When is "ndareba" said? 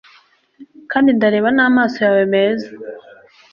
1.17-1.49